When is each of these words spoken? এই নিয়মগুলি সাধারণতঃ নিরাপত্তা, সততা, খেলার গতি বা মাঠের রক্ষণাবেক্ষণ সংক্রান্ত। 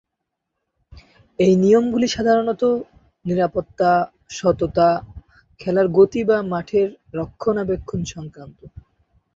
এই 1.39 1.53
নিয়মগুলি 1.55 2.07
সাধারণতঃ 2.07 2.71
নিরাপত্তা, 3.25 3.91
সততা, 4.29 4.89
খেলার 5.59 5.87
গতি 5.97 6.21
বা 6.23 6.37
মাঠের 6.51 6.87
রক্ষণাবেক্ষণ 7.13 8.01
সংক্রান্ত। 8.13 8.59